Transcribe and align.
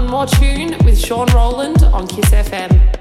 One 0.00 0.10
More 0.10 0.24
Tune 0.24 0.78
with 0.82 0.98
Sean 0.98 1.26
Rowland 1.34 1.82
on 1.82 2.06
Kiss 2.06 2.30
FM. 2.30 2.99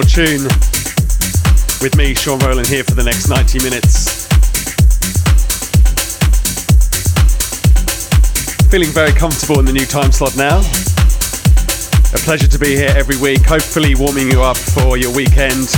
More 0.00 0.08
tune 0.08 0.44
with 1.82 1.94
me, 1.96 2.14
Sean 2.14 2.38
Rowland, 2.38 2.68
here 2.68 2.84
for 2.84 2.94
the 2.94 3.02
next 3.04 3.28
90 3.28 3.58
minutes. 3.62 4.26
feeling 8.70 8.88
very 8.90 9.10
comfortable 9.12 9.58
in 9.58 9.66
the 9.66 9.72
new 9.72 9.84
time 9.84 10.12
slot 10.12 10.36
now. 10.36 10.60
A 12.14 12.18
pleasure 12.24 12.46
to 12.46 12.58
be 12.58 12.76
here 12.76 12.94
every 12.96 13.16
week, 13.18 13.42
hopefully 13.42 13.94
warming 13.96 14.30
you 14.30 14.42
up 14.42 14.56
for 14.56 14.96
your 14.96 15.12
weekend. 15.12 15.68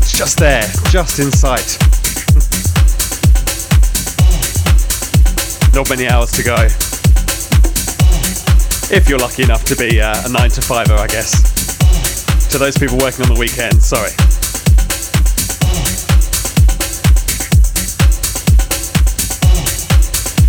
It's 0.00 0.16
just 0.16 0.38
there, 0.38 0.64
just 0.90 1.18
in 1.20 1.30
sight. 1.30 1.76
Not 5.74 5.90
many 5.90 6.08
hours 6.08 6.32
to 6.32 6.42
go. 6.42 6.56
If 8.90 9.06
you're 9.08 9.18
lucky 9.18 9.42
enough 9.42 9.64
to 9.66 9.76
be 9.76 10.00
uh, 10.00 10.26
a 10.26 10.28
9 10.30 10.50
to 10.50 10.60
5er, 10.62 10.98
I 10.98 11.06
guess. 11.08 11.55
To 12.50 12.58
those 12.58 12.78
people 12.78 12.96
working 12.98 13.26
on 13.26 13.34
the 13.34 13.38
weekend, 13.38 13.82
sorry. 13.82 14.10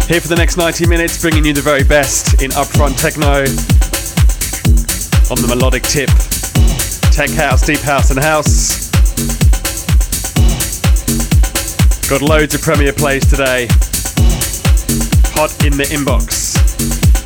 Here 0.08 0.22
for 0.22 0.30
the 0.30 0.38
next 0.38 0.56
90 0.56 0.88
minutes, 0.88 1.22
bringing 1.22 1.44
you 1.44 1.52
the 1.52 1.62
very 1.62 1.84
best 1.84 2.42
in 2.42 2.52
upfront 2.52 3.02
techno 3.02 3.44
on 5.30 5.42
the 5.42 5.48
melodic 5.54 5.84
tip, 5.84 6.10
tech 7.12 7.30
house, 7.32 7.66
deep 7.66 7.82
house, 7.82 8.10
and 8.10 8.20
house. 8.20 8.88
Got 12.10 12.22
loads 12.22 12.56
of 12.56 12.62
premiere 12.62 12.94
plays 12.94 13.26
today. 13.30 13.68
Hot 15.36 15.52
in 15.66 15.76
the 15.76 15.84
inbox. 15.92 17.17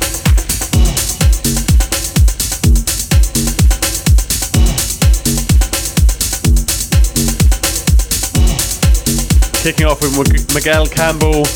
Kicking 9.62 9.86
off 9.86 10.00
with 10.02 10.54
Miguel 10.56 10.86
Campbell 10.86 11.46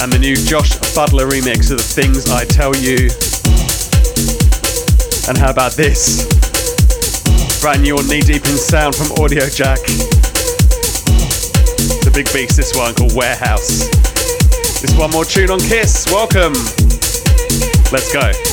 and 0.00 0.12
the 0.12 0.18
new 0.20 0.36
Josh 0.36 0.78
Butler 0.94 1.26
remix 1.26 1.72
of 1.72 1.78
the 1.78 1.82
things 1.82 2.30
I 2.30 2.44
tell 2.44 2.70
you. 2.76 3.10
And 5.26 5.36
how 5.36 5.50
about 5.50 5.72
this? 5.72 6.22
Brand 7.60 7.82
new 7.82 7.96
knee 8.06 8.20
deep 8.20 8.46
in 8.46 8.56
sound 8.56 8.94
from 8.94 9.08
Audiojack. 9.18 9.82
A 12.06 12.10
big 12.12 12.32
beast, 12.32 12.56
this 12.56 12.76
one 12.76 12.94
called 12.94 13.16
Warehouse. 13.16 13.90
This 14.80 14.94
one 14.96 15.10
more 15.10 15.24
tune 15.24 15.50
on 15.50 15.58
Kiss. 15.58 16.06
Welcome. 16.12 16.52
Let's 17.90 18.12
go. 18.12 18.49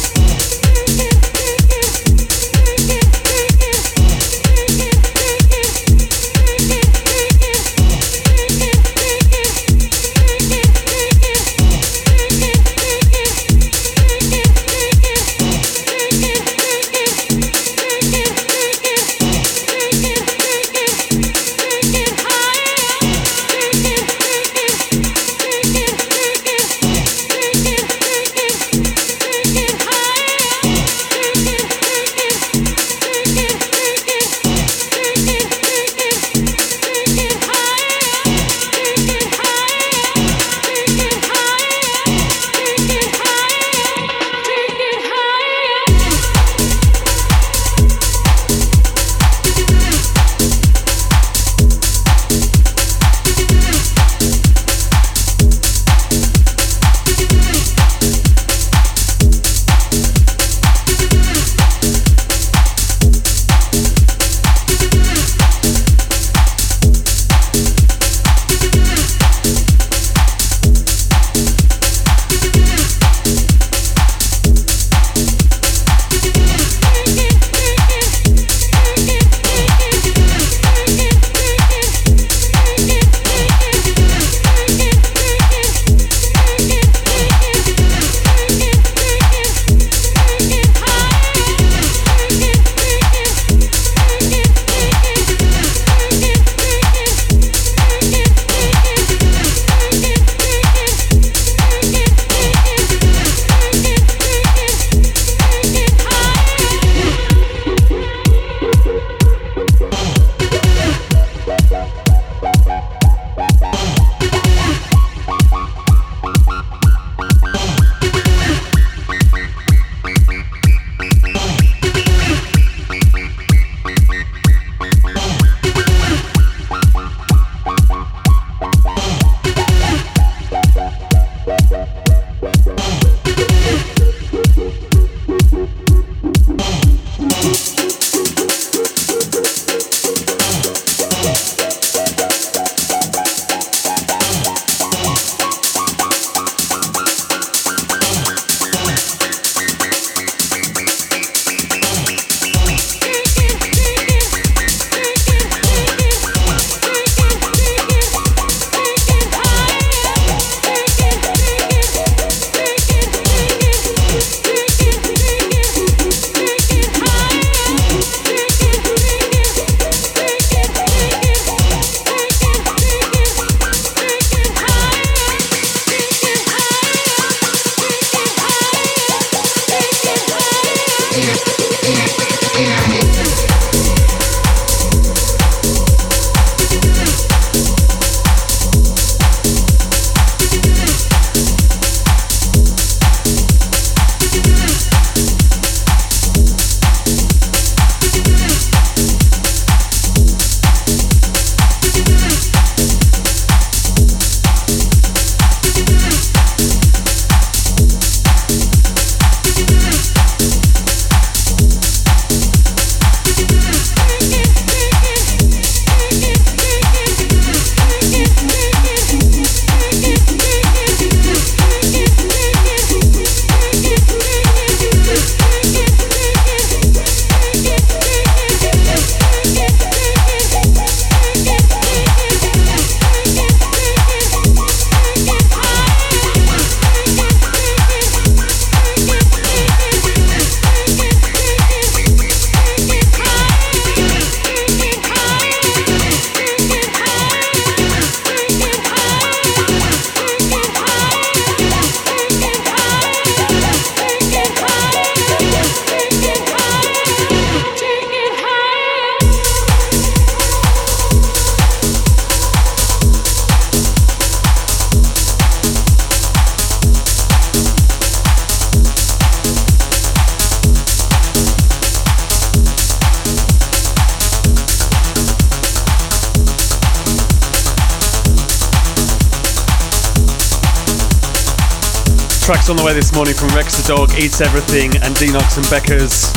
Tracks 282.67 282.69
on 282.69 282.77
the 282.77 282.83
way 282.83 282.93
this 282.93 283.13
morning 283.13 283.33
from 283.33 283.49
Rex 283.49 283.81
the 283.81 283.87
Dog, 283.87 284.11
Eats 284.17 284.41
Everything, 284.41 284.95
and 284.97 285.15
Denox 285.15 285.57
and 285.57 285.65
Beckers. 285.67 286.33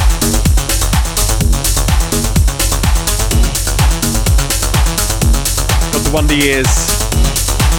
Got 5.93 6.05
the 6.05 6.11
Wonder 6.13 6.35
Years 6.35 6.67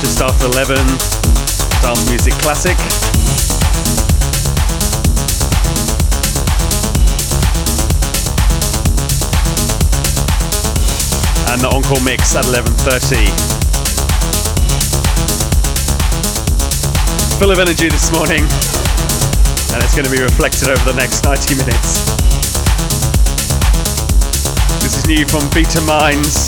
just 0.02 0.22
after 0.22 0.48
11, 0.48 0.76
dance 1.82 2.10
music 2.10 2.34
classic. 2.36 2.78
And 11.52 11.62
the 11.62 11.70
encore 11.70 12.04
mix 12.04 12.36
at 12.36 12.46
11.30. 12.46 13.51
full 17.42 17.50
of 17.50 17.58
energy 17.58 17.90
this 17.90 18.12
morning, 18.12 18.44
and 19.74 19.84
it's 19.84 19.96
going 19.96 20.06
to 20.06 20.12
be 20.12 20.22
reflected 20.22 20.70
over 20.70 20.92
the 20.92 20.94
next 20.96 21.24
90 21.24 21.56
minutes. 21.56 22.06
This 24.80 24.96
is 24.96 25.08
new 25.08 25.26
from 25.26 25.50
Beta 25.50 25.82
Minds. 25.82 26.46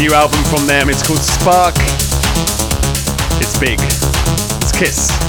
New 0.00 0.14
album 0.14 0.42
from 0.44 0.66
them, 0.66 0.88
it's 0.88 1.06
called 1.06 1.18
Spark. 1.18 1.74
It's 3.38 3.58
big. 3.58 3.78
It's 4.62 4.72
Kiss. 4.72 5.25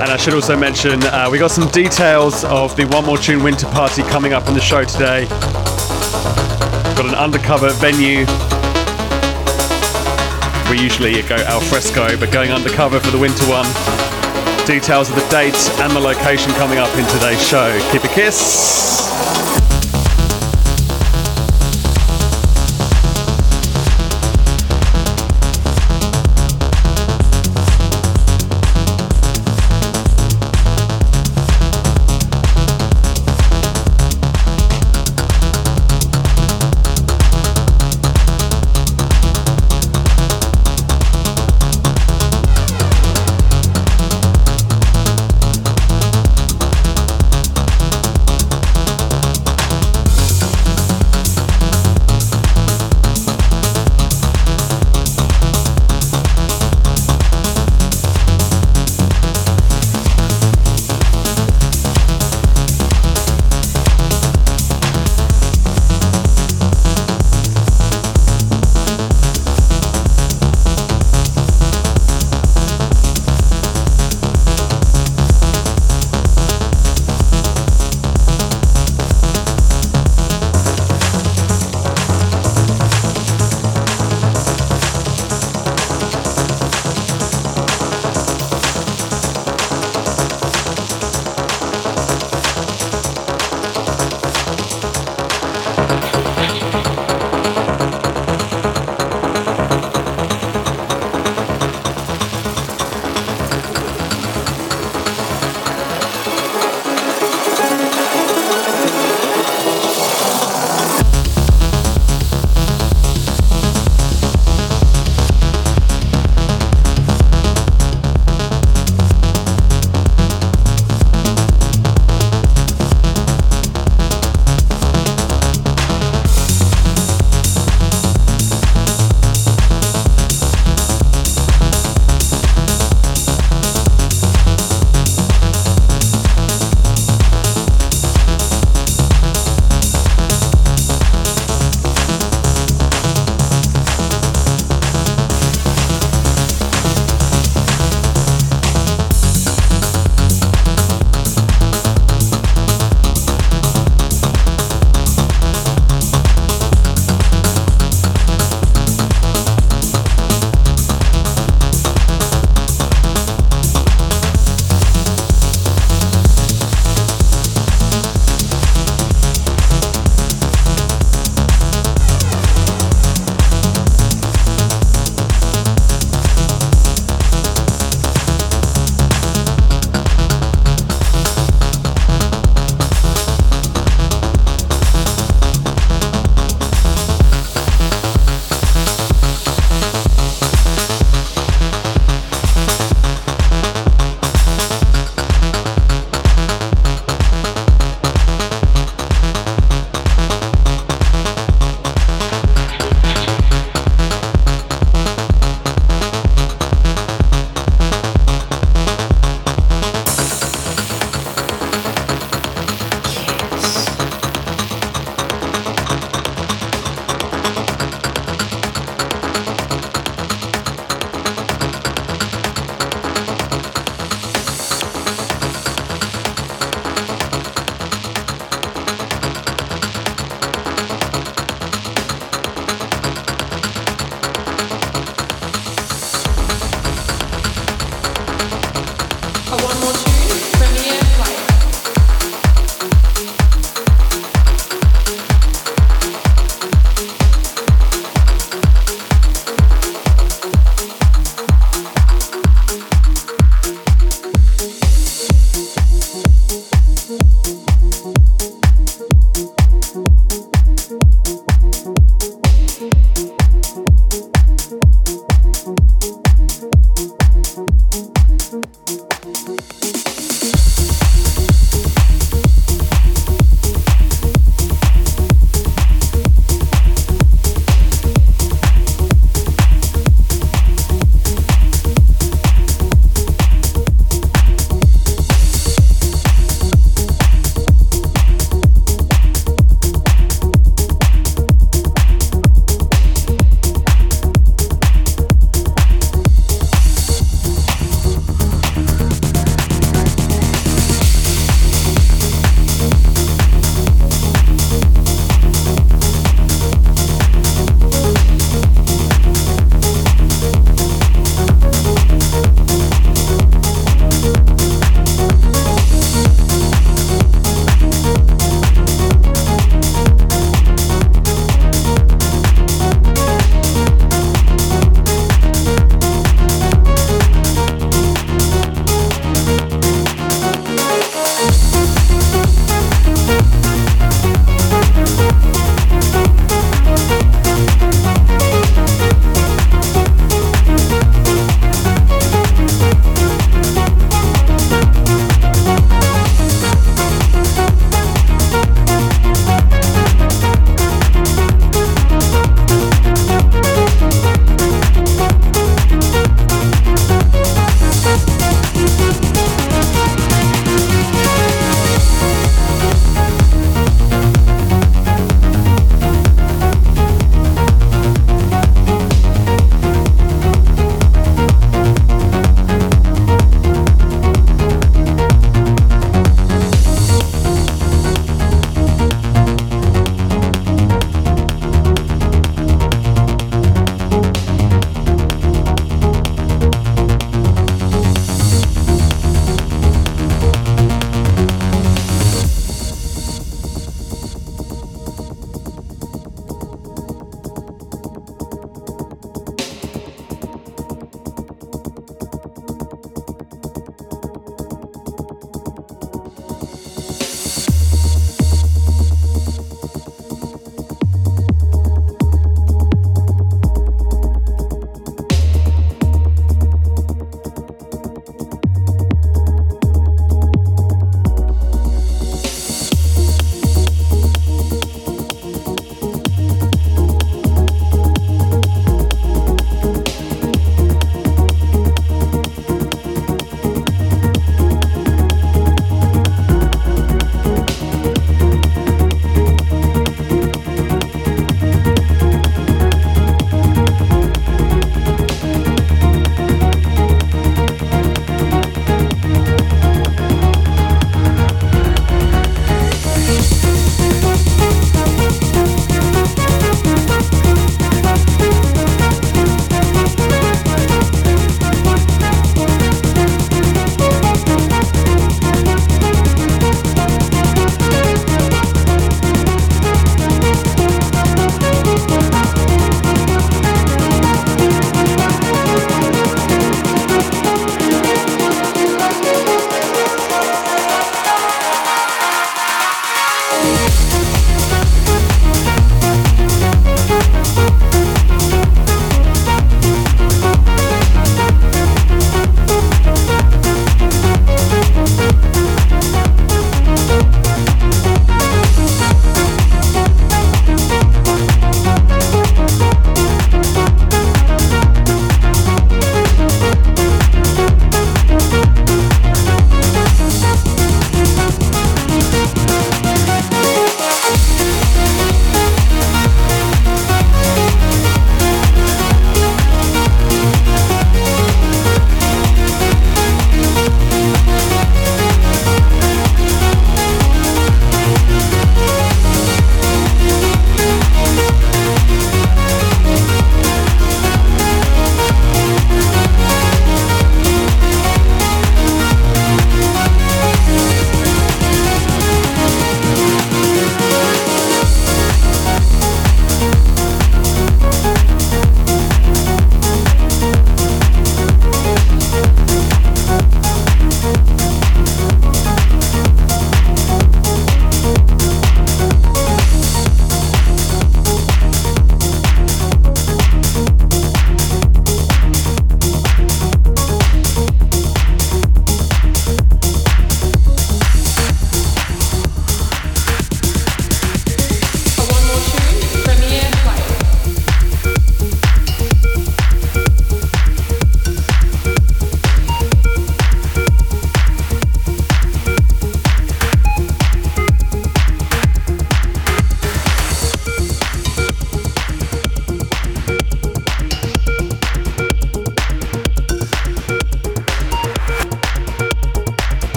And 0.00 0.12
I 0.12 0.16
should 0.16 0.32
also 0.32 0.56
mention 0.56 1.02
uh, 1.04 1.28
we 1.30 1.38
got 1.38 1.50
some 1.50 1.68
details 1.68 2.44
of 2.44 2.74
the 2.76 2.86
One 2.86 3.04
More 3.04 3.18
Tune 3.18 3.42
Winter 3.42 3.66
Party 3.66 4.02
coming 4.02 4.32
up 4.32 4.46
on 4.48 4.54
the 4.54 4.60
show 4.60 4.84
today. 4.84 5.26
Got 6.96 7.06
an 7.06 7.14
undercover 7.14 7.70
venue. 7.74 8.24
We 10.70 10.78
usually 10.82 11.20
go 11.22 11.36
al 11.36 11.60
fresco, 11.60 12.16
but 12.18 12.32
going 12.32 12.52
undercover 12.52 13.00
for 13.00 13.10
the 13.10 13.18
winter 13.18 13.44
one. 13.46 13.66
Details 14.66 15.08
of 15.08 15.16
the 15.16 15.28
date 15.30 15.56
and 15.80 15.92
the 15.92 16.00
location 16.00 16.52
coming 16.52 16.78
up 16.78 16.94
in 16.96 17.06
today's 17.06 17.46
show. 17.46 17.78
Keep 17.90 18.04
a 18.04 18.08
kiss. 18.08 18.97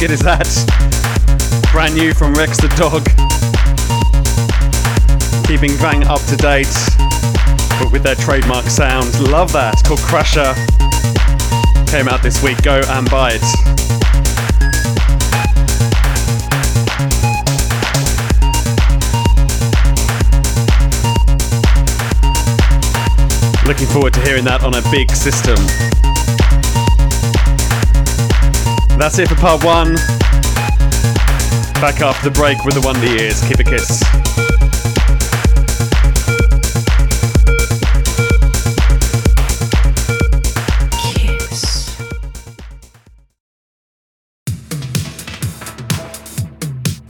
Good 0.00 0.10
is 0.12 0.20
that? 0.20 0.48
Brand 1.72 1.94
new 1.94 2.14
from 2.14 2.32
Rex 2.32 2.56
the 2.56 2.68
Dog. 2.80 3.04
Keeping 5.44 5.72
Vang 5.76 6.04
up 6.04 6.24
to 6.24 6.36
date, 6.36 6.72
but 7.78 7.92
with 7.92 8.02
their 8.02 8.14
trademark 8.14 8.64
sound. 8.64 9.12
Love 9.20 9.52
that. 9.52 9.74
It's 9.74 9.82
called 9.82 10.00
Crusher. 10.00 10.54
Came 11.92 12.08
out 12.08 12.22
this 12.22 12.42
week. 12.42 12.62
Go 12.62 12.80
and 12.88 13.10
buy 13.10 13.32
it. 13.34 13.44
Looking 23.66 23.86
forward 23.88 24.14
to 24.14 24.20
hearing 24.22 24.44
that 24.44 24.62
on 24.64 24.74
a 24.74 24.82
big 24.90 25.10
system. 25.10 25.58
That's 29.00 29.18
it 29.18 29.28
for 29.30 29.34
part 29.36 29.64
one. 29.64 29.94
Back 31.80 32.02
after 32.02 32.28
the 32.28 32.34
break 32.34 32.62
with 32.66 32.74
the. 32.76 33.42
Keep 33.48 33.60
a 33.60 33.64
kiss. 33.64 34.00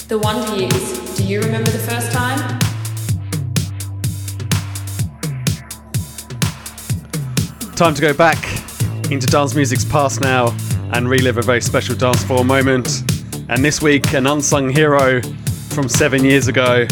The 0.06 0.16
Wonder 0.16 0.56
Years. 0.56 1.16
Do 1.16 1.24
you 1.24 1.40
remember 1.40 1.72
the 1.72 1.78
first 1.80 2.12
time? 2.12 2.38
Time 7.74 7.94
to 7.94 8.00
go 8.00 8.14
back 8.14 8.38
into 9.10 9.26
dance 9.26 9.56
music's 9.56 9.84
past 9.84 10.20
now 10.20 10.54
and 10.92 11.08
relive 11.08 11.38
a 11.38 11.42
very 11.42 11.60
special 11.60 11.94
dance 11.94 12.22
floor 12.24 12.44
moment. 12.44 13.02
And 13.48 13.64
this 13.64 13.80
week, 13.82 14.12
an 14.12 14.26
unsung 14.26 14.70
hero 14.70 15.20
from 15.70 15.88
seven 15.88 16.24
years 16.24 16.48
ago. 16.48 16.86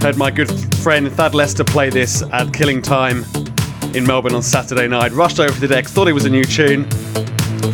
Heard 0.00 0.16
my 0.16 0.30
good 0.30 0.50
friend 0.76 1.10
Thad 1.12 1.34
Lester 1.34 1.64
play 1.64 1.90
this 1.90 2.22
at 2.32 2.52
Killing 2.52 2.82
Time 2.82 3.24
in 3.94 4.04
Melbourne 4.04 4.34
on 4.34 4.42
Saturday 4.42 4.88
night. 4.88 5.12
Rushed 5.12 5.38
over 5.38 5.52
to 5.52 5.60
the 5.60 5.68
decks, 5.68 5.92
thought 5.92 6.08
it 6.08 6.12
was 6.12 6.24
a 6.24 6.30
new 6.30 6.44
tune. 6.44 6.84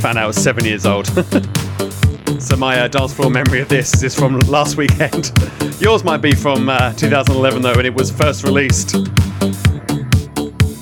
Found 0.00 0.18
out 0.18 0.24
it 0.24 0.26
was 0.26 0.36
seven 0.36 0.64
years 0.64 0.84
old. 0.84 1.06
so 2.38 2.56
my 2.56 2.80
uh, 2.80 2.88
dance 2.88 3.14
floor 3.14 3.30
memory 3.30 3.60
of 3.60 3.68
this 3.68 4.02
is 4.02 4.14
from 4.14 4.38
last 4.40 4.76
weekend. 4.76 5.32
Yours 5.80 6.04
might 6.04 6.18
be 6.18 6.32
from 6.32 6.68
uh, 6.68 6.92
2011 6.94 7.62
though, 7.62 7.74
when 7.76 7.86
it 7.86 7.94
was 7.94 8.10
first 8.10 8.44
released. 8.44 8.90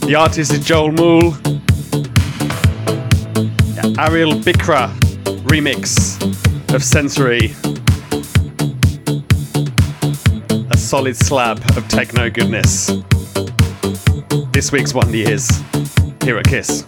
The 0.06 0.14
artist 0.16 0.52
is 0.52 0.64
Joel 0.64 0.92
Mull. 0.92 1.45
Ariel 3.94 4.33
Bikra 4.33 4.92
remix 5.46 6.20
of 6.75 6.83
Sensory. 6.83 7.55
A 10.70 10.77
solid 10.77 11.16
slab 11.16 11.59
of 11.77 11.87
techno 11.88 12.29
goodness. 12.29 12.90
This 14.53 14.72
week's 14.72 14.92
Wonder 14.92 15.16
Years 15.16 15.49
here 16.25 16.37
at 16.37 16.46
Kiss. 16.46 16.85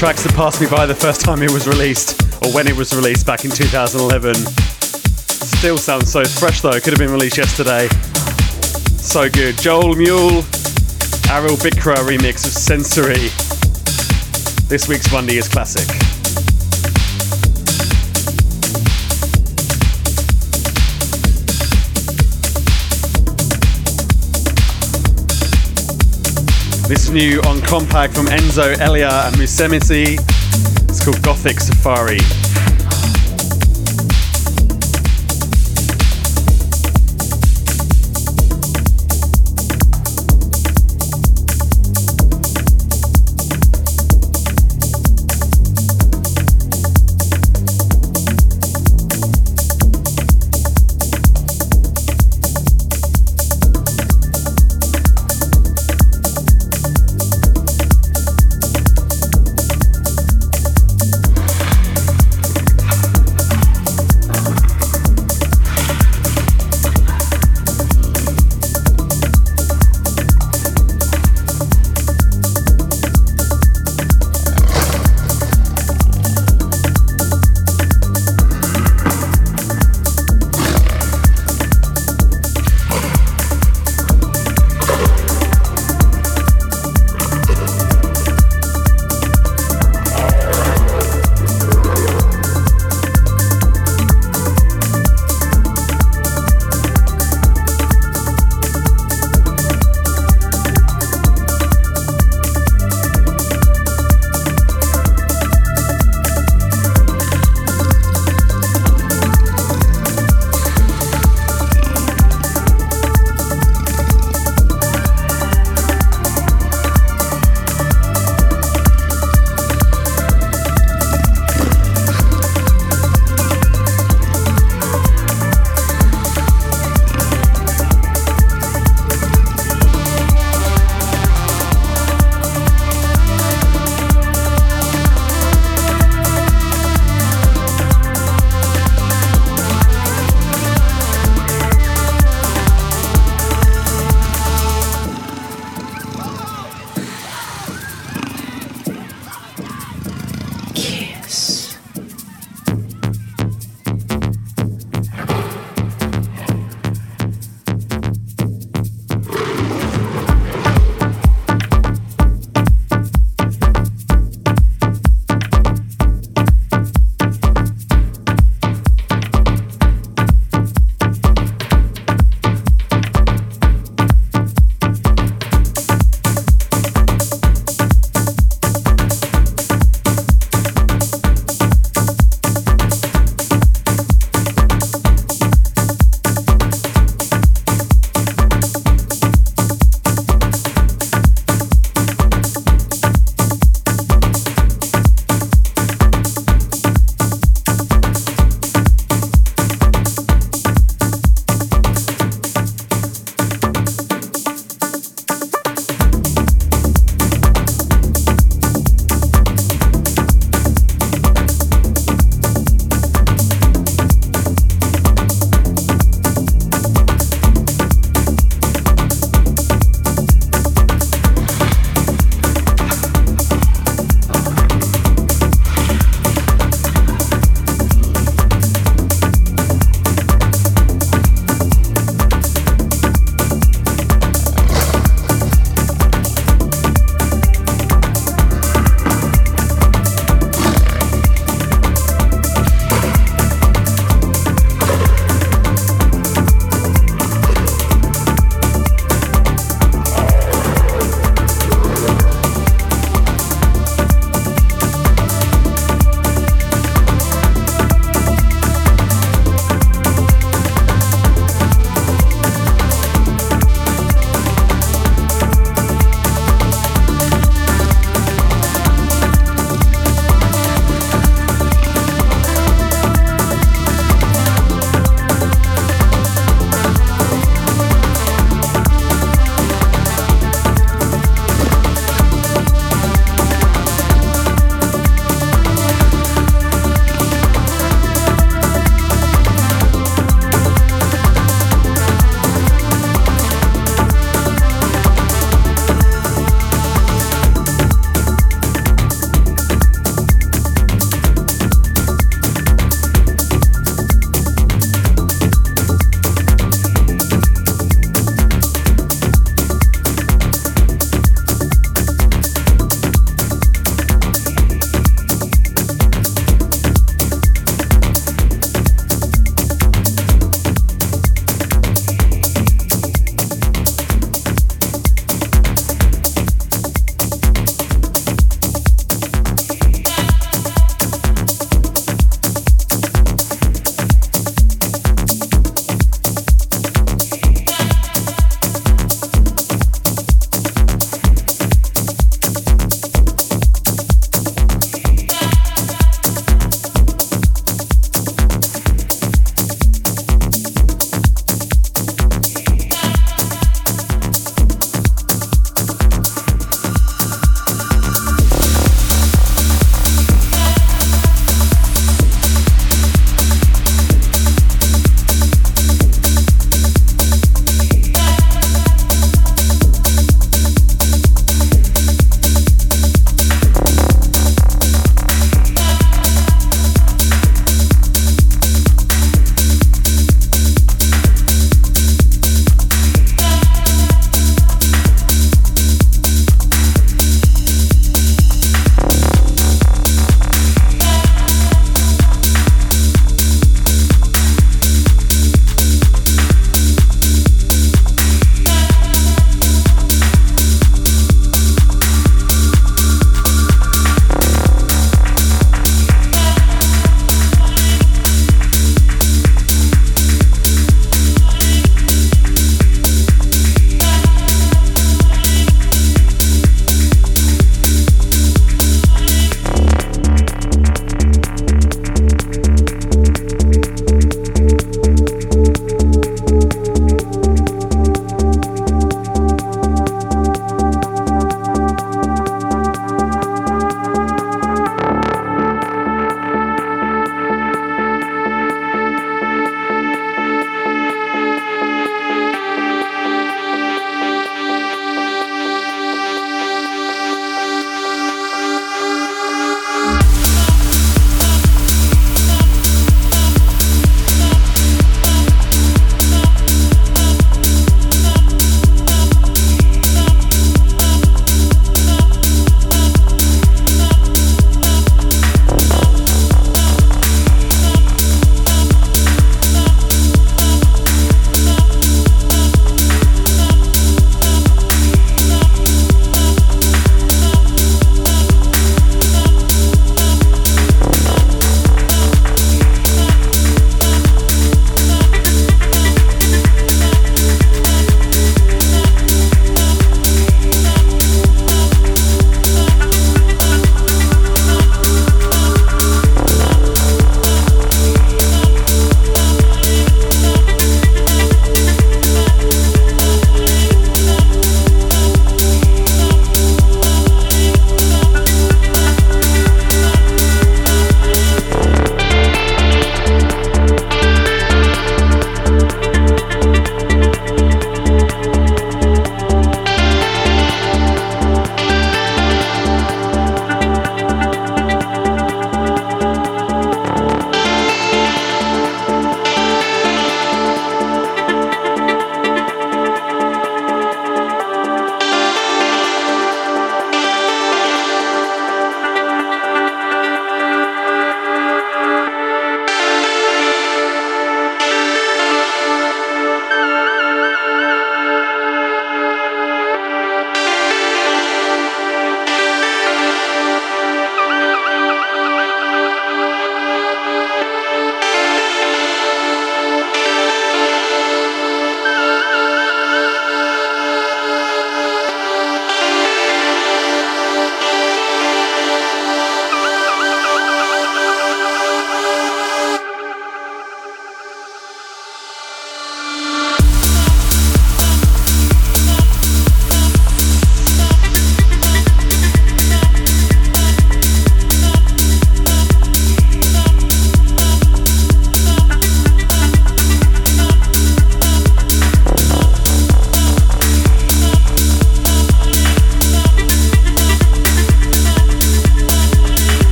Tracks 0.00 0.22
that 0.22 0.34
passed 0.34 0.62
me 0.62 0.66
by 0.66 0.86
the 0.86 0.94
first 0.94 1.20
time 1.20 1.42
it 1.42 1.50
was 1.50 1.68
released, 1.68 2.22
or 2.42 2.50
when 2.54 2.66
it 2.66 2.74
was 2.74 2.96
released 2.96 3.26
back 3.26 3.44
in 3.44 3.50
2011. 3.50 4.34
Still 4.34 5.76
sounds 5.76 6.10
so 6.10 6.24
fresh 6.24 6.62
though, 6.62 6.72
could 6.80 6.94
have 6.94 6.98
been 6.98 7.10
released 7.10 7.36
yesterday. 7.36 7.86
So 8.96 9.28
good. 9.28 9.58
Joel 9.58 9.94
Mull, 9.96 10.40
Aril 11.28 11.58
Brikha 11.60 11.96
remix 11.96 12.46
of 12.46 12.52
Sensory. 12.52 13.28
This 14.70 14.88
week's 14.88 15.12
One 15.12 15.28
is 15.28 15.50
classic. 15.50 15.99
This 26.90 27.04
is 27.04 27.12
new 27.12 27.38
on 27.42 27.58
Kompakt 27.58 28.14
from 28.14 28.26
Enzo, 28.26 28.76
Elia, 28.80 29.26
and 29.26 29.36
Musumeci. 29.36 30.18
It's 30.88 31.04
called 31.04 31.22
Gothic 31.22 31.60
Safari. 31.60 32.18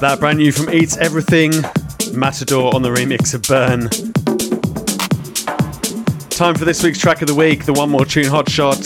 That? 0.00 0.20
Brand 0.20 0.38
new 0.38 0.50
from 0.50 0.72
Eats 0.72 0.96
Everything, 0.96 1.50
Matador 2.14 2.74
on 2.74 2.80
the 2.80 2.88
remix 2.88 3.34
of 3.34 3.42
Burn. 3.42 3.88
Time 6.30 6.54
for 6.54 6.64
this 6.64 6.82
week's 6.82 6.98
track 6.98 7.20
of 7.20 7.28
the 7.28 7.34
week, 7.34 7.66
the 7.66 7.72
one 7.72 7.90
more 7.90 8.06
tune 8.06 8.26
hot 8.26 8.48
shot. 8.48 8.78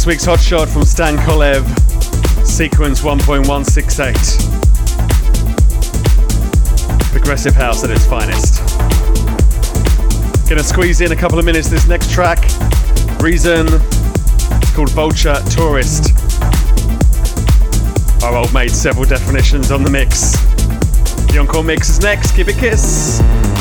Week's 0.07 0.23
hot 0.23 0.39
shot 0.39 0.69
from 0.69 0.85
Stan 0.85 1.17
Kolev, 1.17 1.65
sequence 2.45 3.01
1.168. 3.01 4.13
Progressive 7.11 7.53
house 7.53 7.83
at 7.83 7.89
its 7.89 8.05
finest. 8.05 8.59
Gonna 10.47 10.63
squeeze 10.63 11.01
in 11.01 11.11
a 11.11 11.15
couple 11.15 11.37
of 11.37 11.43
minutes 11.43 11.67
this 11.67 11.89
next 11.89 12.09
track. 12.09 12.39
Reason, 13.19 13.67
it's 13.67 14.73
called 14.73 14.91
Vulture 14.91 15.41
Tourist. 15.49 16.13
Our 18.23 18.37
old 18.37 18.53
mate, 18.53 18.71
several 18.71 19.05
definitions 19.05 19.71
on 19.71 19.83
the 19.83 19.89
mix. 19.89 20.31
The 21.33 21.39
encore 21.39 21.63
mix 21.63 21.89
is 21.89 21.99
next. 21.99 22.33
Give 22.33 22.47
it 22.47 22.55
a 22.55 22.59
kiss. 22.59 23.56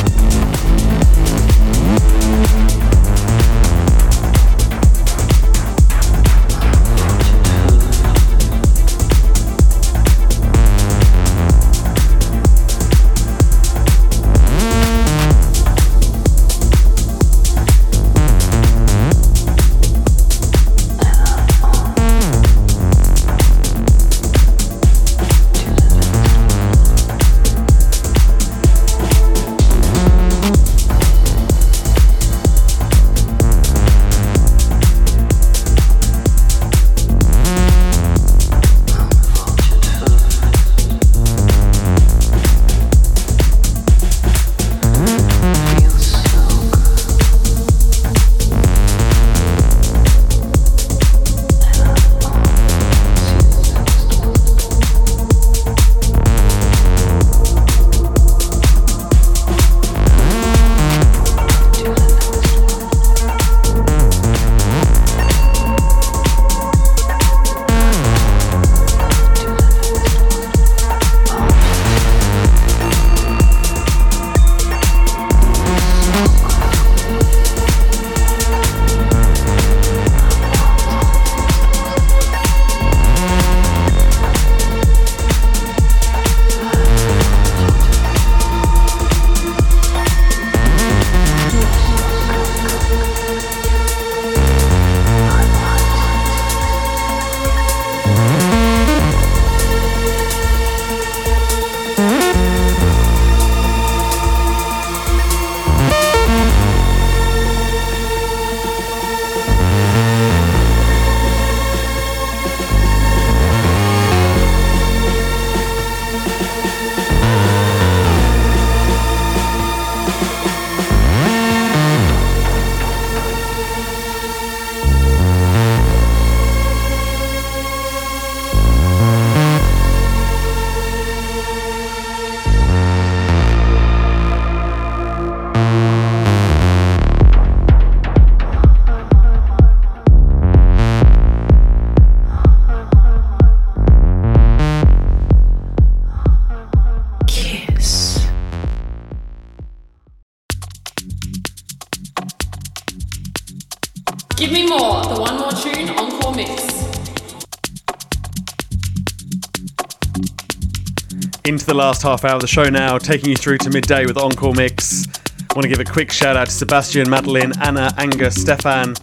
Last 161.77 162.03
half 162.03 162.25
hour 162.25 162.37
of 162.37 162.41
the 162.41 162.47
show 162.47 162.69
now, 162.71 162.97
taking 162.97 163.29
you 163.29 163.37
through 163.37 163.59
to 163.59 163.71
midday 163.71 164.07
with 164.07 164.17
Encore 164.17 164.55
Mix. 164.55 165.07
Want 165.55 165.63
to 165.63 165.69
give 165.69 165.79
a 165.79 165.85
quick 165.85 166.11
shout 166.11 166.37
out 166.37 166.47
to 166.47 166.53
Sebastian, 166.53 167.09
Madeline, 167.09 167.53
Anna, 167.61 167.93
Angus, 167.99 168.35
Stefan, 168.35 168.95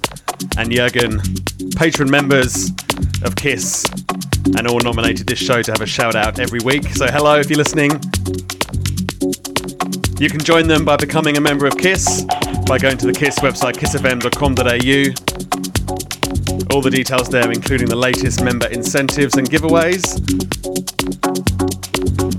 and 0.58 0.72
Jurgen, 0.72 1.22
patron 1.76 2.10
members 2.10 2.72
of 3.24 3.36
KISS, 3.36 3.86
and 4.58 4.68
all 4.68 4.80
nominated 4.80 5.28
this 5.28 5.40
show 5.40 5.62
to 5.62 5.72
have 5.72 5.82
a 5.82 5.86
shout 5.86 6.16
out 6.16 6.40
every 6.40 6.60
week. 6.66 6.84
So, 6.96 7.06
hello 7.06 7.40
if 7.40 7.50
you're 7.50 7.58
listening. 7.58 7.92
You 10.20 10.30
can 10.30 10.40
join 10.40 10.68
them 10.68 10.84
by 10.84 10.98
becoming 10.98 11.38
a 11.38 11.42
member 11.42 11.68
of 11.68 11.78
KISS 11.78 12.24
by 12.68 12.80
going 12.80 12.98
to 12.98 13.06
the 13.06 13.14
KISS 13.14 13.40
website, 13.40 13.74
kissfm.com.au. 13.74 15.14
All 16.74 16.82
the 16.82 16.92
details 16.92 17.30
there, 17.30 17.52
including 17.52 17.88
the 17.88 17.96
latest 17.96 18.44
member 18.44 18.68
incentives 18.68 19.36
and 19.38 19.48
giveaways. 19.48 20.20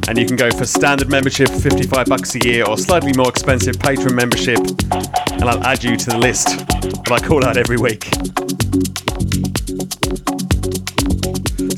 And 0.06 0.18
you 0.18 0.26
can 0.26 0.36
go 0.36 0.50
for 0.50 0.66
standard 0.66 1.08
membership, 1.08 1.48
55 1.48 2.06
bucks 2.06 2.34
a 2.34 2.38
year, 2.46 2.64
or 2.68 2.76
slightly 2.76 3.12
more 3.16 3.28
expensive 3.28 3.78
patron 3.78 4.14
membership, 4.14 4.58
and 4.58 5.44
I'll 5.44 5.64
add 5.64 5.82
you 5.82 5.96
to 5.96 6.10
the 6.10 6.18
list 6.18 6.46
that 6.58 7.10
I 7.10 7.18
call 7.26 7.44
out 7.44 7.56
every 7.56 7.78
week. 7.78 8.04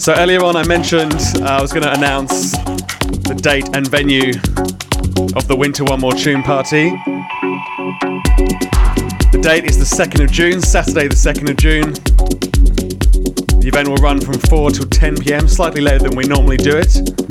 So 0.00 0.12
earlier 0.14 0.42
on, 0.42 0.56
I 0.56 0.66
mentioned 0.66 1.14
uh, 1.36 1.56
I 1.58 1.62
was 1.62 1.72
going 1.72 1.84
to 1.84 1.92
announce 1.92 2.52
the 2.52 3.38
date 3.40 3.68
and 3.76 3.86
venue 3.88 4.30
of 5.36 5.46
the 5.46 5.56
Winter 5.56 5.84
One 5.84 6.00
More 6.00 6.12
Tune 6.12 6.42
party. 6.42 6.90
The 9.30 9.40
date 9.40 9.64
is 9.64 9.78
the 9.78 10.04
2nd 10.04 10.24
of 10.24 10.32
June, 10.32 10.60
Saturday, 10.60 11.06
the 11.06 11.14
2nd 11.14 11.50
of 11.50 11.56
June. 11.56 11.92
The 13.60 13.68
event 13.68 13.88
will 13.88 13.96
run 13.96 14.20
from 14.20 14.34
4 14.34 14.72
till 14.72 14.86
10 14.86 15.16
pm, 15.18 15.46
slightly 15.46 15.80
later 15.80 16.08
than 16.08 16.16
we 16.16 16.24
normally 16.24 16.56
do 16.56 16.76
it 16.76 17.25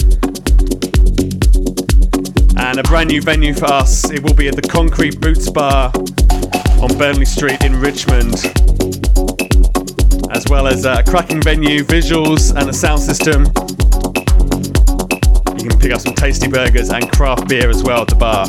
and 2.78 2.86
a 2.86 2.90
brand 2.90 3.10
new 3.10 3.22
venue 3.22 3.54
for 3.54 3.68
us. 3.68 4.10
It 4.10 4.22
will 4.22 4.34
be 4.34 4.50
at 4.50 4.56
the 4.58 4.62
Concrete 4.62 5.22
Boots 5.22 5.50
Bar 5.50 5.94
on 6.84 6.98
Burnley 6.98 7.24
Street 7.24 7.64
in 7.64 7.80
Richmond, 7.80 8.34
as 10.30 10.46
well 10.50 10.68
as 10.68 10.84
a 10.84 11.02
cracking 11.04 11.42
venue, 11.42 11.86
visuals, 11.86 12.54
and 12.54 12.70
a 12.70 12.74
sound 12.74 13.02
system. 13.02 13.46
You 15.58 15.70
can 15.70 15.80
pick 15.80 15.94
up 15.94 16.02
some 16.02 16.16
tasty 16.16 16.50
burgers 16.50 16.90
and 16.90 17.10
craft 17.14 17.48
beer 17.48 17.70
as 17.70 17.82
well 17.82 18.02
at 18.02 18.10
the 18.10 18.16
bar. 18.16 18.48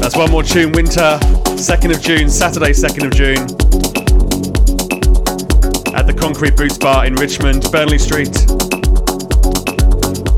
That's 0.00 0.16
one 0.16 0.30
more 0.30 0.42
tune, 0.42 0.72
Winter, 0.72 1.18
2nd 1.60 1.94
of 1.94 2.00
June, 2.00 2.30
Saturday, 2.30 2.70
2nd 2.70 3.04
of 3.04 3.12
June, 3.12 3.42
at 5.94 6.06
the 6.06 6.14
Concrete 6.14 6.56
Boots 6.56 6.78
Bar 6.78 7.04
in 7.04 7.16
Richmond, 7.16 7.70
Burnley 7.70 7.98
Street 7.98 8.71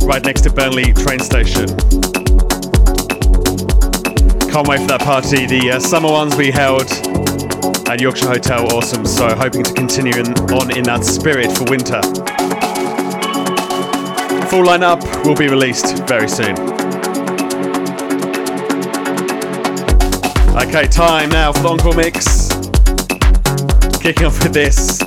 right 0.05 0.25
next 0.25 0.43
to 0.43 0.53
Burnley 0.53 0.93
train 0.93 1.19
station. 1.19 1.67
Can't 4.51 4.69
wait 4.69 4.81
for 4.81 4.87
that 4.87 5.01
party. 5.03 5.47
The 5.47 5.73
uh, 5.73 5.81
summer 5.81 6.11
ones 6.11 6.37
we 6.37 6.51
held 6.51 6.89
at 7.89 8.01
Yorkshire 8.01 8.29
Hotel, 8.29 8.67
awesome. 8.75 9.07
So 9.07 9.35
hoping 9.35 9.63
to 9.63 9.73
continue 9.73 10.13
in, 10.15 10.33
on 10.53 10.77
in 10.77 10.85
that 10.85 11.05
spirit 11.05 11.51
for 11.57 11.65
winter. 11.65 12.03
Full 14.49 14.65
lineup 14.65 15.03
will 15.25 15.35
be 15.35 15.49
released 15.49 16.07
very 16.07 16.29
soon. 16.29 16.55
Okay, 20.57 20.87
time 20.87 21.31
now 21.31 21.53
for 21.53 21.63
the 21.63 21.69
encore 21.69 21.95
mix. 21.95 22.49
Kicking 24.01 24.27
off 24.27 24.43
with 24.43 24.53
this, 24.53 24.99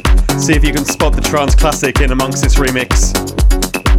see 0.44 0.54
if 0.54 0.66
you 0.66 0.74
can 0.74 0.86
spot 0.86 1.14
the 1.14 1.22
trance 1.22 1.54
classic 1.56 2.02
in 2.02 2.12
amongst 2.12 2.44
this 2.44 2.56
remix. 2.56 3.37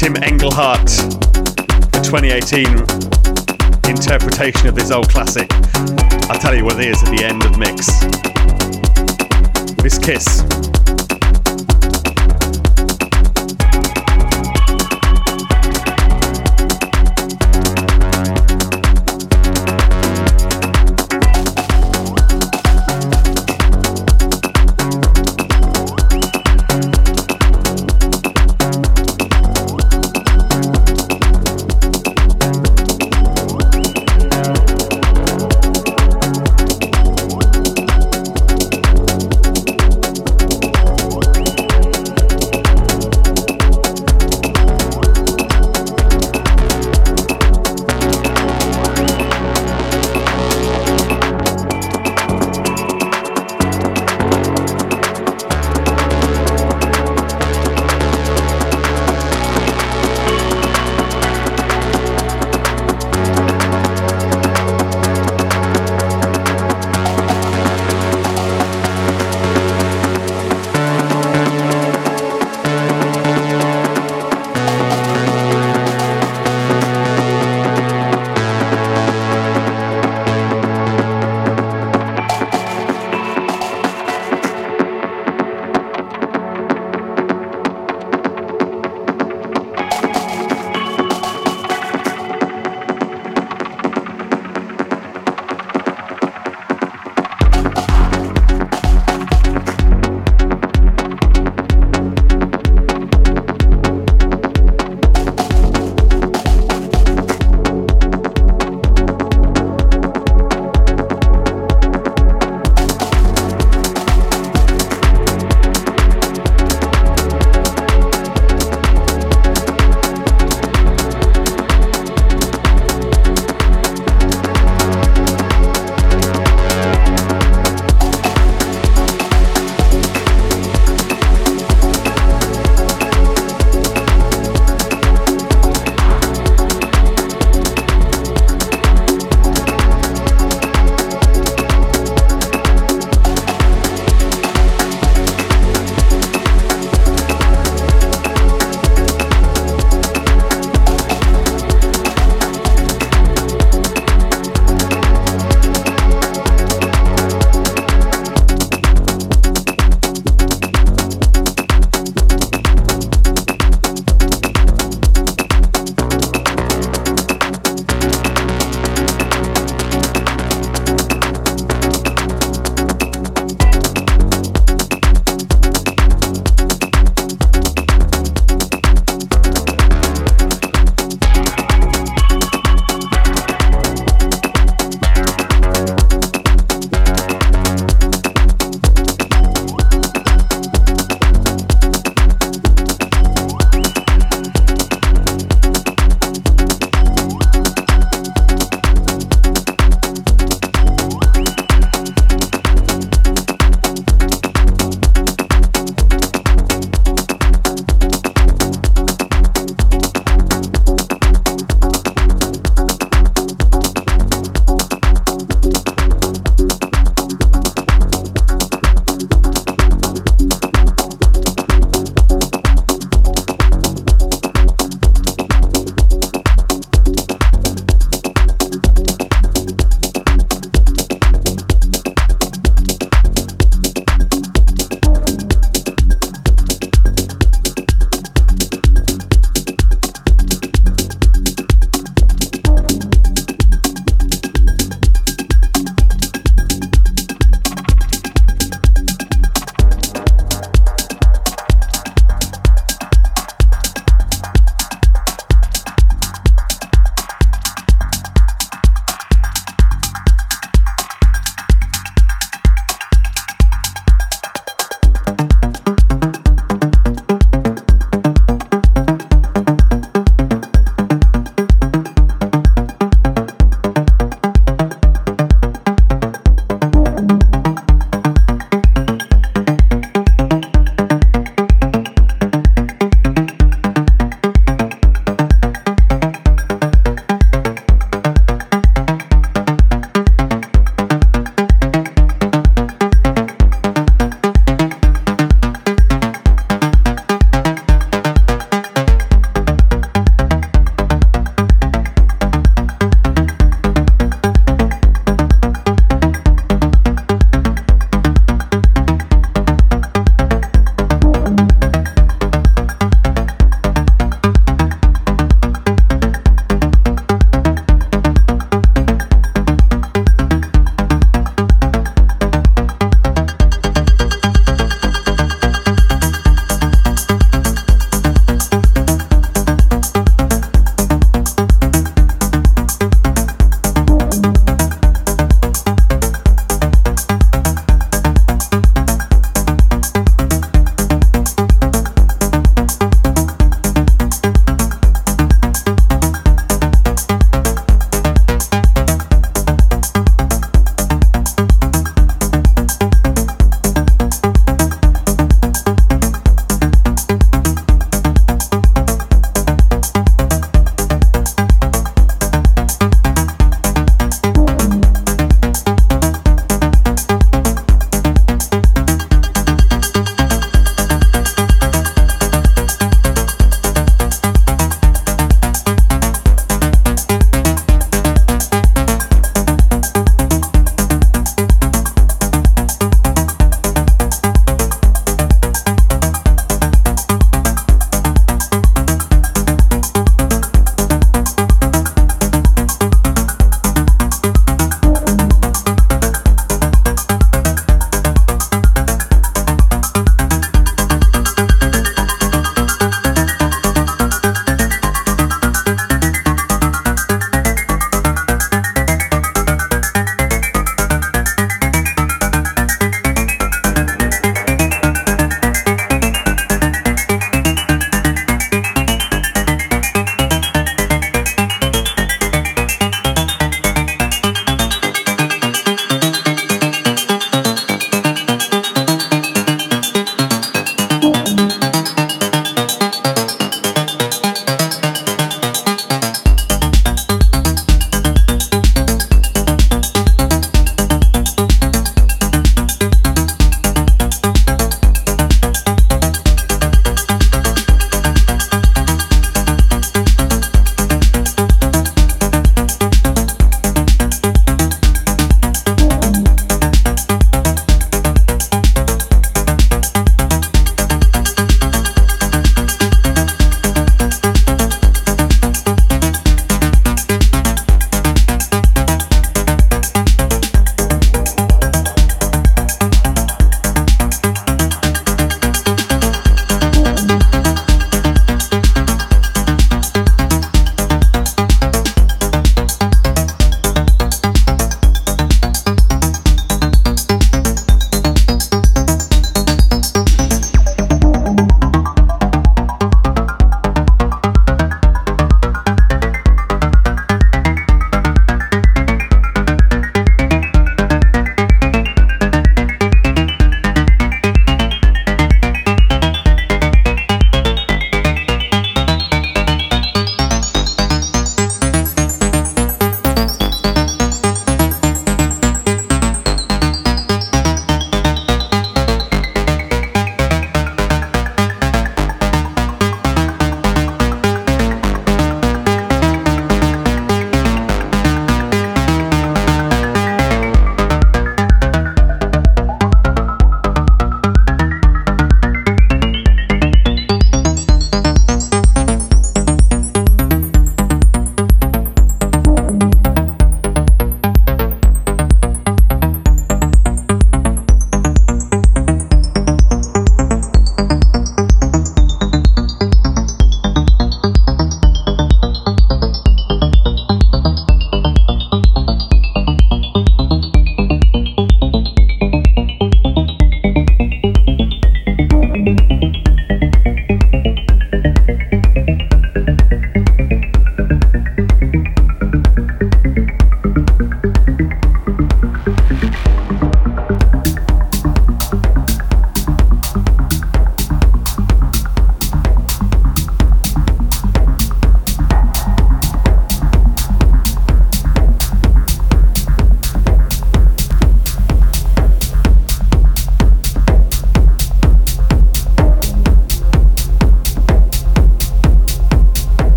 Tim 0.00 0.16
Engelhardt, 0.22 0.86
the 0.86 2.00
2018 2.02 2.64
interpretation 3.90 4.66
of 4.66 4.74
this 4.74 4.90
old 4.90 5.10
classic. 5.10 5.46
I'll 6.30 6.40
tell 6.40 6.54
you 6.54 6.64
what 6.64 6.80
it 6.80 6.88
is 6.88 7.02
at 7.02 7.10
the 7.14 7.22
end 7.22 7.44
of 7.44 7.52
the 7.52 7.58
mix. 7.58 7.86
This 9.82 9.98
kiss. 9.98 10.69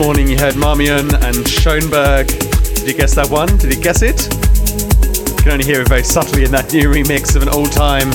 Morning, 0.00 0.28
you 0.28 0.38
heard 0.38 0.54
Marmion 0.54 1.12
and 1.12 1.46
Schoenberg. 1.46 2.26
Did 2.26 2.88
you 2.88 2.94
guess 2.94 3.14
that 3.16 3.28
one? 3.28 3.58
Did 3.58 3.74
you 3.76 3.82
guess 3.82 4.00
it? 4.00 4.32
You 5.28 5.36
can 5.36 5.52
only 5.52 5.64
hear 5.66 5.82
it 5.82 5.88
very 5.88 6.02
subtly 6.02 6.42
in 6.42 6.50
that 6.52 6.72
new 6.72 6.88
remix 6.88 7.36
of 7.36 7.42
an 7.42 7.50
old 7.50 7.70
time 7.70 8.08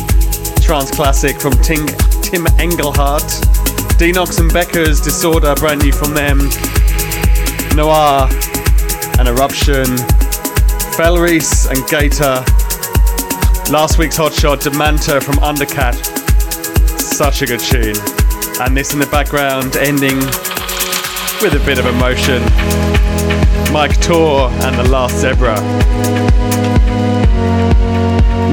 trance 0.66 0.90
classic 0.90 1.40
from 1.40 1.54
Ting, 1.62 1.86
Tim 2.26 2.50
Engelhardt. 2.58 3.30
Denox 4.02 4.42
and 4.42 4.52
Becker's 4.52 5.00
Disorder, 5.00 5.54
brand 5.62 5.84
new 5.84 5.94
from 5.94 6.16
them. 6.18 6.50
Noir 7.78 8.34
and 9.22 9.30
Eruption. 9.30 9.86
Felris 10.98 11.70
and 11.70 11.86
Gator. 11.86 12.42
Last 13.70 14.02
week's 14.02 14.18
hotshot, 14.18 14.66
Demanta 14.66 15.22
from 15.22 15.36
Undercatt. 15.36 16.02
Such 16.98 17.44
a 17.44 17.46
good 17.46 17.62
tune. 17.62 17.96
And 18.60 18.76
this 18.76 18.92
in 18.94 19.00
the 19.00 19.08
background, 19.12 19.78
ending 19.78 20.18
with 21.42 21.54
a 21.54 21.60
bit 21.66 21.80
of 21.80 21.86
emotion. 21.86 22.42
Mike 23.74 24.00
Tor 24.00 24.50
and 24.50 24.78
The 24.78 24.88
Last 24.90 25.18
Zebra. 25.18 25.56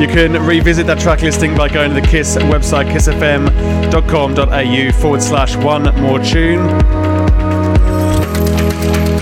You 0.01 0.09
can 0.09 0.33
revisit 0.45 0.87
that 0.87 0.99
track 0.99 1.23
listing 1.23 1.57
by 1.57 1.69
going 1.69 1.95
to 1.95 2.01
the 2.01 2.07
Kiss 2.07 2.37
website, 2.37 2.91
kissfm.com.au 2.91 4.93
forward 5.01 5.23
slash 5.23 5.55
one 5.57 5.85
more 6.01 6.19
tune. 6.19 6.67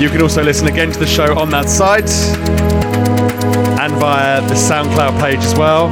You 0.00 0.08
can 0.08 0.22
also 0.22 0.42
listen 0.42 0.68
again 0.68 0.90
to 0.92 0.98
the 0.98 1.06
show 1.06 1.38
on 1.38 1.50
that 1.50 1.68
site 1.68 2.10
and 3.80 3.92
via 3.94 4.40
the 4.42 4.54
SoundCloud 4.54 5.20
page 5.20 5.40
as 5.40 5.54
well. 5.54 5.90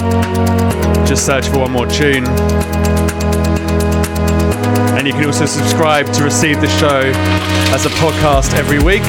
Just 1.06 1.26
search 1.26 1.48
for 1.48 1.58
one 1.58 1.72
more 1.72 1.86
tune. 1.86 2.24
And 4.96 5.06
you 5.06 5.12
can 5.12 5.26
also 5.26 5.46
subscribe 5.46 6.10
to 6.14 6.24
receive 6.24 6.60
the 6.60 6.68
show 6.68 7.12
as 7.70 7.86
a 7.86 7.90
podcast 7.90 8.54
every 8.54 8.78
week. 8.78 9.02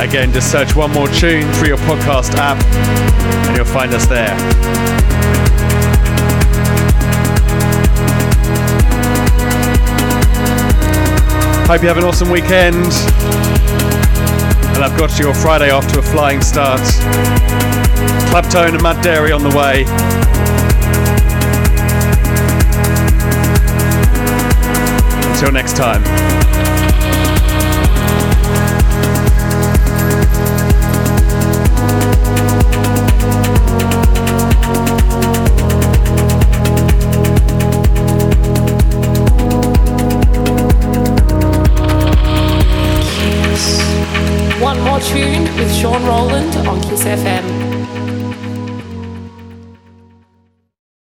Again, 0.00 0.32
just 0.32 0.50
search 0.50 0.74
one 0.74 0.90
more 0.90 1.08
tune 1.08 1.50
through 1.52 1.68
your 1.68 1.78
podcast 1.78 2.34
app 2.34 2.62
and 3.46 3.56
you'll 3.56 3.64
find 3.64 3.92
us 3.92 4.06
there. 4.06 4.34
Hope 11.66 11.82
you 11.82 11.88
have 11.88 11.98
an 11.98 12.04
awesome 12.04 12.30
weekend. 12.30 12.76
And 14.74 14.84
I've 14.84 14.98
got 14.98 15.18
your 15.18 15.32
Friday 15.32 15.70
off 15.70 15.86
to 15.92 16.00
a 16.00 16.02
flying 16.02 16.42
start. 16.42 16.80
Claptone 18.30 18.74
and 18.74 18.82
Matt 18.82 19.02
Darey 19.04 19.34
on 19.34 19.42
the 19.42 19.56
way. 19.56 19.84
Until 25.32 25.52
next 25.52 25.76
time. 25.76 26.51